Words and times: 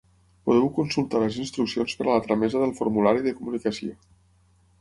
Podeu 0.49 0.63
consultar 0.77 1.19
les 1.23 1.37
instruccions 1.43 1.95
per 1.99 2.05
a 2.05 2.09
la 2.09 2.25
tramesa 2.29 2.65
del 2.65 2.75
formulari 2.81 3.25
de 3.29 3.35
comunicació. 3.43 3.95